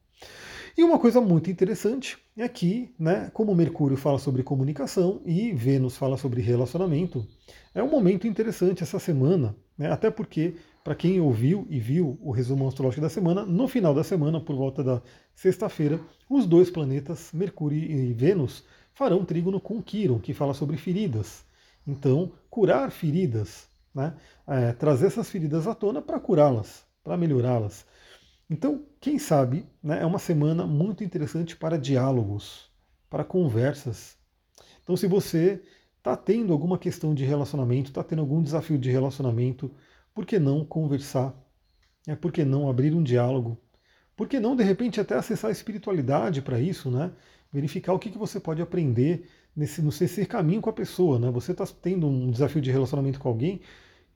E 0.77 0.83
uma 0.83 0.99
coisa 0.99 1.19
muito 1.19 1.49
interessante 1.49 2.17
é 2.37 2.47
que, 2.47 2.93
né, 2.97 3.29
como 3.33 3.55
Mercúrio 3.55 3.97
fala 3.97 4.17
sobre 4.17 4.43
comunicação 4.43 5.21
e 5.25 5.51
Vênus 5.51 5.97
fala 5.97 6.15
sobre 6.15 6.41
relacionamento, 6.41 7.27
é 7.73 7.83
um 7.83 7.89
momento 7.89 8.27
interessante 8.27 8.83
essa 8.83 8.99
semana, 8.99 9.55
né, 9.77 9.91
até 9.91 10.09
porque, 10.09 10.55
para 10.83 10.95
quem 10.95 11.19
ouviu 11.19 11.67
e 11.69 11.79
viu 11.79 12.17
o 12.21 12.31
resumo 12.31 12.67
astrológico 12.67 13.01
da 13.01 13.09
semana, 13.09 13.45
no 13.45 13.67
final 13.67 13.93
da 13.93 14.03
semana, 14.03 14.39
por 14.39 14.55
volta 14.55 14.83
da 14.83 15.01
sexta-feira, 15.35 15.99
os 16.29 16.45
dois 16.45 16.69
planetas, 16.69 17.31
Mercúrio 17.33 17.79
e 17.79 18.13
Vênus, 18.13 18.63
farão 18.93 19.25
trígono 19.25 19.59
com 19.59 19.81
Quiron, 19.81 20.19
que 20.19 20.33
fala 20.33 20.53
sobre 20.53 20.77
feridas. 20.77 21.43
Então, 21.87 22.31
curar 22.49 22.91
feridas, 22.91 23.68
né, 23.93 24.15
é, 24.47 24.73
trazer 24.73 25.07
essas 25.07 25.29
feridas 25.29 25.67
à 25.67 25.75
tona 25.75 26.01
para 26.01 26.19
curá-las, 26.19 26.85
para 27.03 27.17
melhorá-las. 27.17 27.85
Então, 28.49 28.85
quem 28.99 29.19
sabe, 29.19 29.65
né, 29.81 30.01
é 30.01 30.05
uma 30.05 30.19
semana 30.19 30.65
muito 30.65 31.03
interessante 31.03 31.55
para 31.55 31.77
diálogos, 31.77 32.71
para 33.09 33.23
conversas. 33.23 34.17
Então, 34.83 34.97
se 34.97 35.07
você 35.07 35.61
está 35.97 36.15
tendo 36.17 36.51
alguma 36.51 36.77
questão 36.77 37.13
de 37.13 37.23
relacionamento, 37.23 37.91
está 37.91 38.03
tendo 38.03 38.21
algum 38.21 38.41
desafio 38.41 38.77
de 38.77 38.89
relacionamento, 38.89 39.71
por 40.13 40.25
que 40.25 40.39
não 40.39 40.65
conversar? 40.65 41.35
É, 42.07 42.15
por 42.15 42.31
que 42.31 42.43
não 42.43 42.69
abrir 42.69 42.93
um 42.93 43.03
diálogo? 43.03 43.61
Por 44.15 44.27
que 44.27 44.39
não, 44.39 44.55
de 44.55 44.63
repente, 44.63 44.99
até 44.99 45.15
acessar 45.15 45.49
a 45.49 45.51
espiritualidade 45.51 46.41
para 46.41 46.59
isso, 46.59 46.89
né? 46.89 47.11
Verificar 47.51 47.93
o 47.93 47.99
que, 47.99 48.09
que 48.09 48.17
você 48.17 48.39
pode 48.39 48.61
aprender 48.61 49.27
nesse, 49.55 49.81
no 49.81 49.91
ser 49.91 50.27
caminho 50.27 50.61
com 50.61 50.69
a 50.69 50.73
pessoa, 50.73 51.17
né? 51.17 51.31
Você 51.31 51.51
está 51.51 51.65
tendo 51.65 52.07
um 52.07 52.29
desafio 52.29 52.61
de 52.61 52.71
relacionamento 52.71 53.19
com 53.19 53.27
alguém, 53.27 53.61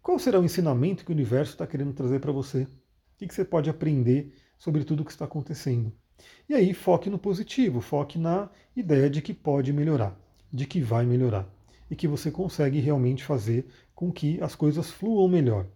qual 0.02 0.20
será 0.20 0.40
o 0.40 0.44
ensinamento 0.44 1.04
que 1.04 1.12
o 1.12 1.16
universo 1.16 1.54
está 1.54 1.66
querendo 1.66 1.94
trazer 1.94 2.20
para 2.20 2.32
você? 2.32 2.64
O 2.64 2.68
que 3.18 3.34
você 3.34 3.46
pode 3.46 3.70
aprender 3.70 4.34
sobre 4.60 4.84
tudo 4.84 5.02
o 5.02 5.06
que 5.06 5.12
está 5.12 5.26
acontecendo? 5.26 5.92
E 6.48 6.54
aí 6.54 6.74
foque 6.74 7.10
no 7.10 7.18
positivo, 7.18 7.82
foque 7.82 8.20
na 8.20 8.50
ideia 8.76 9.10
de 9.10 9.22
que 9.22 9.34
pode 9.34 9.74
melhorar, 9.74 10.18
de 10.52 10.66
que 10.66 10.82
vai 10.82 11.06
melhorar 11.06 11.48
e 11.90 11.96
que 11.96 12.08
você 12.08 12.32
consegue 12.32 12.80
realmente 12.80 13.24
fazer 13.24 13.68
com 13.96 14.12
que 14.12 14.42
as 14.42 14.56
coisas 14.56 14.90
fluam 14.90 15.28
melhor. 15.28 15.68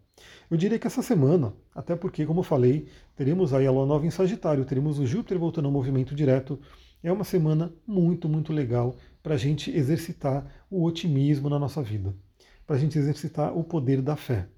Eu 0.49 0.57
diria 0.57 0.79
que 0.79 0.87
essa 0.87 1.01
semana, 1.01 1.53
até 1.75 1.95
porque, 1.95 2.25
como 2.25 2.39
eu 2.39 2.43
falei, 2.43 2.87
teremos 3.15 3.53
aí 3.53 3.67
a 3.67 3.71
lua 3.71 3.85
nova 3.85 4.05
em 4.05 4.09
Sagitário, 4.09 4.65
teremos 4.65 4.97
o 4.97 5.05
Júpiter 5.05 5.37
voltando 5.37 5.65
ao 5.65 5.71
movimento 5.71 6.15
direto. 6.15 6.59
É 7.07 7.11
uma 7.13 7.23
semana 7.23 7.73
muito, 7.87 8.27
muito 8.27 8.51
legal 8.51 8.97
para 9.23 9.35
a 9.35 9.37
gente 9.37 9.71
exercitar 9.71 10.45
o 10.69 10.83
otimismo 10.83 11.49
na 11.49 11.57
nossa 11.57 11.81
vida, 11.81 12.13
para 12.65 12.75
a 12.75 12.79
gente 12.79 12.99
exercitar 12.99 13.57
o 13.57 13.63
poder 13.63 14.01
da 14.01 14.17
fé. 14.17 14.49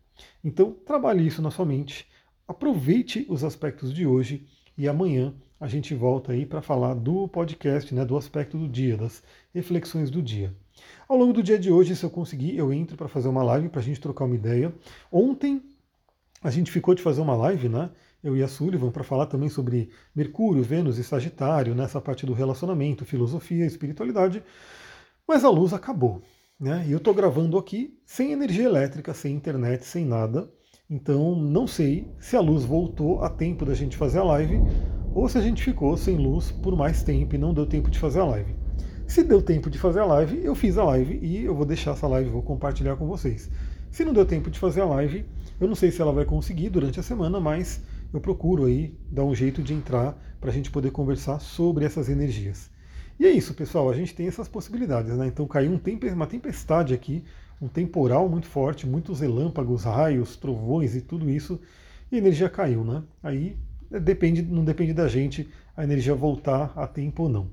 Então, 0.43 0.73
trabalhe 0.83 1.27
isso 1.27 1.43
na 1.43 1.51
sua 1.51 1.63
mente, 1.63 2.07
aproveite 2.47 3.23
os 3.29 3.43
aspectos 3.43 3.93
de 3.93 4.03
hoje 4.07 4.47
e 4.75 4.87
amanhã 4.87 5.31
a 5.59 5.67
gente 5.67 5.93
volta 5.93 6.31
aí 6.31 6.43
para 6.43 6.59
falar 6.59 6.95
do 6.95 7.27
podcast, 7.27 7.93
né, 7.93 8.03
do 8.03 8.17
aspecto 8.17 8.57
do 8.57 8.67
dia, 8.67 8.97
das 8.97 9.21
reflexões 9.53 10.09
do 10.09 10.19
dia. 10.19 10.51
Ao 11.07 11.15
longo 11.15 11.33
do 11.33 11.43
dia 11.43 11.59
de 11.59 11.71
hoje, 11.71 11.95
se 11.95 12.03
eu 12.03 12.09
conseguir, 12.09 12.57
eu 12.57 12.73
entro 12.73 12.97
para 12.97 13.07
fazer 13.07 13.27
uma 13.27 13.43
live 13.43 13.69
para 13.69 13.79
a 13.79 13.83
gente 13.83 14.01
trocar 14.01 14.25
uma 14.25 14.33
ideia. 14.33 14.73
Ontem 15.11 15.61
a 16.41 16.49
gente 16.49 16.71
ficou 16.71 16.95
de 16.95 17.03
fazer 17.03 17.21
uma 17.21 17.35
live, 17.35 17.69
né? 17.69 17.91
Eu 18.21 18.35
e 18.35 18.43
a 18.43 18.49
Sullivan 18.49 18.91
para 18.91 19.03
falar 19.03 19.27
também 19.27 19.47
sobre 19.47 19.91
Mercúrio, 20.13 20.61
Vênus 20.61 20.97
e 20.97 21.03
Sagitário, 21.05 21.73
nessa 21.73 22.01
parte 22.01 22.25
do 22.25 22.33
relacionamento, 22.33 23.05
filosofia, 23.05 23.65
espiritualidade. 23.65 24.43
Mas 25.25 25.45
a 25.45 25.49
luz 25.49 25.71
acabou, 25.71 26.21
né? 26.59 26.83
E 26.85 26.91
eu 26.91 26.97
estou 26.97 27.13
gravando 27.13 27.57
aqui 27.57 27.97
sem 28.05 28.33
energia 28.33 28.65
elétrica, 28.65 29.13
sem 29.13 29.33
internet, 29.33 29.85
sem 29.85 30.03
nada. 30.03 30.51
Então 30.89 31.33
não 31.33 31.65
sei 31.65 32.13
se 32.19 32.35
a 32.35 32.41
luz 32.41 32.65
voltou 32.65 33.23
a 33.23 33.29
tempo 33.29 33.63
da 33.63 33.73
gente 33.73 33.95
fazer 33.95 34.19
a 34.19 34.23
live 34.23 34.59
ou 35.15 35.29
se 35.29 35.37
a 35.37 35.41
gente 35.41 35.63
ficou 35.63 35.95
sem 35.95 36.17
luz 36.17 36.51
por 36.51 36.75
mais 36.75 37.01
tempo 37.03 37.35
e 37.35 37.37
não 37.37 37.53
deu 37.53 37.65
tempo 37.65 37.89
de 37.89 37.99
fazer 37.99 38.19
a 38.19 38.25
live. 38.25 38.53
Se 39.07 39.23
deu 39.23 39.41
tempo 39.41 39.69
de 39.69 39.79
fazer 39.79 40.01
a 40.01 40.05
live, 40.05 40.43
eu 40.43 40.53
fiz 40.55 40.77
a 40.77 40.83
live 40.83 41.19
e 41.21 41.45
eu 41.45 41.55
vou 41.55 41.65
deixar 41.65 41.91
essa 41.91 42.07
live, 42.07 42.29
vou 42.29 42.43
compartilhar 42.43 42.97
com 42.97 43.07
vocês. 43.07 43.49
Se 43.89 44.03
não 44.03 44.11
deu 44.11 44.25
tempo 44.25 44.51
de 44.51 44.59
fazer 44.59 44.81
a 44.81 44.85
live, 44.85 45.25
eu 45.59 45.67
não 45.69 45.75
sei 45.75 45.89
se 45.89 46.01
ela 46.01 46.11
vai 46.11 46.25
conseguir 46.25 46.69
durante 46.69 46.99
a 46.99 47.03
semana, 47.03 47.39
mas 47.39 47.81
eu 48.13 48.19
procuro 48.19 48.65
aí 48.65 48.97
dar 49.09 49.23
um 49.23 49.35
jeito 49.35 49.61
de 49.61 49.73
entrar 49.73 50.17
para 50.39 50.49
a 50.49 50.53
gente 50.53 50.71
poder 50.71 50.91
conversar 50.91 51.39
sobre 51.39 51.85
essas 51.85 52.09
energias. 52.09 52.69
E 53.19 53.25
é 53.25 53.29
isso, 53.29 53.53
pessoal, 53.53 53.89
a 53.89 53.93
gente 53.93 54.15
tem 54.15 54.27
essas 54.27 54.47
possibilidades, 54.47 55.15
né? 55.17 55.27
Então 55.27 55.45
caiu 55.45 55.71
um 55.71 56.13
uma 56.13 56.27
tempestade 56.27 56.93
aqui, 56.93 57.23
um 57.61 57.67
temporal 57.67 58.29
muito 58.29 58.47
forte, 58.47 58.87
muitos 58.87 59.19
relâmpagos, 59.19 59.83
raios, 59.83 60.37
trovões 60.37 60.95
e 60.95 61.01
tudo 61.01 61.29
isso, 61.29 61.59
e 62.11 62.15
a 62.15 62.17
energia 62.19 62.49
caiu, 62.49 62.83
né? 62.83 63.03
Aí 63.21 63.57
depende, 63.89 64.41
não 64.41 64.63
depende 64.63 64.93
da 64.93 65.07
gente 65.07 65.49
a 65.75 65.83
energia 65.83 66.15
voltar 66.15 66.71
a 66.75 66.87
tempo 66.87 67.23
ou 67.23 67.29
não. 67.29 67.49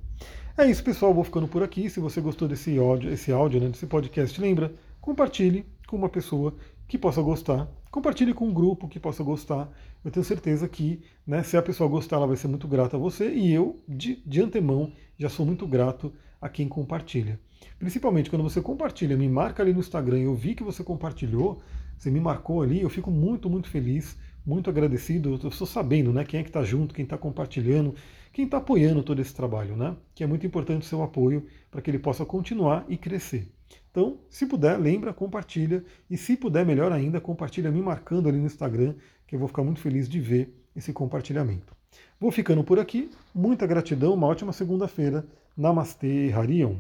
É 0.58 0.64
isso, 0.64 0.82
pessoal. 0.82 1.12
Vou 1.12 1.22
ficando 1.22 1.46
por 1.46 1.62
aqui. 1.62 1.90
Se 1.90 2.00
você 2.00 2.20
gostou 2.20 2.48
desse 2.48 2.78
áudio, 2.78 3.12
esse 3.12 3.30
áudio, 3.30 3.60
né, 3.60 3.68
desse 3.68 3.86
podcast, 3.86 4.40
lembra, 4.40 4.72
compartilhe 5.00 5.66
com 5.86 5.96
uma 5.96 6.08
pessoa 6.08 6.54
que 6.88 6.96
possa 6.96 7.20
gostar. 7.20 7.68
Compartilhe 7.96 8.34
com 8.34 8.46
um 8.48 8.52
grupo 8.52 8.88
que 8.88 9.00
possa 9.00 9.24
gostar. 9.24 9.72
Eu 10.04 10.10
tenho 10.10 10.22
certeza 10.22 10.68
que, 10.68 11.00
né, 11.26 11.42
se 11.42 11.56
a 11.56 11.62
pessoa 11.62 11.88
gostar, 11.88 12.16
ela 12.16 12.26
vai 12.26 12.36
ser 12.36 12.46
muito 12.46 12.68
grata 12.68 12.94
a 12.94 13.00
você. 13.00 13.32
E 13.32 13.50
eu, 13.50 13.82
de, 13.88 14.16
de 14.16 14.42
antemão, 14.42 14.92
já 15.18 15.30
sou 15.30 15.46
muito 15.46 15.66
grato 15.66 16.12
a 16.38 16.46
quem 16.46 16.68
compartilha. 16.68 17.40
Principalmente 17.78 18.28
quando 18.28 18.42
você 18.42 18.60
compartilha, 18.60 19.16
me 19.16 19.26
marca 19.26 19.62
ali 19.62 19.72
no 19.72 19.80
Instagram, 19.80 20.18
eu 20.18 20.34
vi 20.34 20.54
que 20.54 20.62
você 20.62 20.84
compartilhou, 20.84 21.62
você 21.96 22.10
me 22.10 22.20
marcou 22.20 22.60
ali, 22.60 22.82
eu 22.82 22.90
fico 22.90 23.10
muito, 23.10 23.48
muito 23.48 23.70
feliz, 23.70 24.14
muito 24.44 24.68
agradecido. 24.68 25.30
Eu 25.30 25.48
estou 25.48 25.66
sabendo 25.66 26.12
né, 26.12 26.22
quem 26.22 26.40
é 26.40 26.42
que 26.42 26.50
está 26.50 26.62
junto, 26.62 26.94
quem 26.94 27.04
está 27.04 27.16
compartilhando 27.16 27.94
quem 28.30 28.44
está 28.44 28.58
apoiando 28.58 29.02
todo 29.02 29.18
esse 29.18 29.34
trabalho, 29.34 29.74
né? 29.74 29.96
Que 30.14 30.22
é 30.22 30.26
muito 30.26 30.46
importante 30.46 30.82
o 30.82 30.86
seu 30.86 31.02
apoio 31.02 31.46
para 31.70 31.80
que 31.80 31.90
ele 31.90 31.98
possa 31.98 32.22
continuar 32.26 32.84
e 32.86 32.98
crescer. 32.98 33.50
Então, 33.96 34.18
se 34.28 34.44
puder, 34.44 34.78
lembra, 34.78 35.10
compartilha. 35.14 35.82
E 36.10 36.18
se 36.18 36.36
puder, 36.36 36.66
melhor 36.66 36.92
ainda, 36.92 37.18
compartilha 37.18 37.70
me 37.70 37.80
marcando 37.80 38.28
ali 38.28 38.36
no 38.36 38.44
Instagram, 38.44 38.94
que 39.26 39.34
eu 39.34 39.38
vou 39.38 39.48
ficar 39.48 39.64
muito 39.64 39.80
feliz 39.80 40.06
de 40.06 40.20
ver 40.20 40.54
esse 40.76 40.92
compartilhamento. 40.92 41.74
Vou 42.20 42.30
ficando 42.30 42.62
por 42.62 42.78
aqui. 42.78 43.10
Muita 43.34 43.66
gratidão, 43.66 44.12
uma 44.12 44.26
ótima 44.26 44.52
segunda-feira. 44.52 45.26
Namastê, 45.56 46.30
Harion. 46.30 46.76